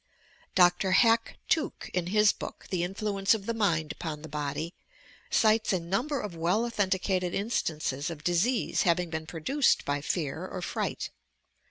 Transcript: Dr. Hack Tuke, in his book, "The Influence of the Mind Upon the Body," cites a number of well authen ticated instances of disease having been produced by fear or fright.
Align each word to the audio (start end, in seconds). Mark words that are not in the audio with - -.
Dr. 0.55 0.93
Hack 0.93 1.37
Tuke, 1.47 1.91
in 1.93 2.07
his 2.07 2.31
book, 2.31 2.65
"The 2.71 2.83
Influence 2.83 3.35
of 3.35 3.45
the 3.45 3.53
Mind 3.53 3.91
Upon 3.91 4.23
the 4.23 4.27
Body," 4.27 4.73
cites 5.29 5.71
a 5.73 5.79
number 5.79 6.19
of 6.21 6.35
well 6.35 6.63
authen 6.67 6.89
ticated 6.89 7.35
instances 7.35 8.09
of 8.09 8.23
disease 8.23 8.81
having 8.81 9.11
been 9.11 9.27
produced 9.27 9.85
by 9.85 10.01
fear 10.01 10.47
or 10.47 10.63
fright. 10.63 11.11